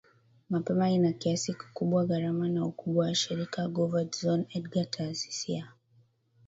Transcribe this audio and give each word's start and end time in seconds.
mapema 0.49 0.89
ina 0.89 1.13
kiasi 1.13 1.53
kikubwa 1.53 2.05
gharama 2.05 2.49
na 2.49 2.65
ukubwa 2.65 3.05
wa 3.05 3.15
shirika 3.15 3.67
Guver 3.67 4.05
Dzhon 4.09 4.45
Edgar 4.49 4.89
Taasisi 4.91 5.51
ya 5.53 5.67